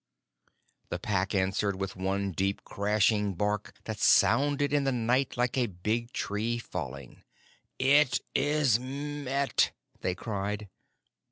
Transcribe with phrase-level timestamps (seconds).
[0.89, 5.67] The Pack answered with one deep, crashing bark that sounded in the night like a
[5.67, 7.23] big tree falling.
[7.77, 10.69] "It is met!" they cried.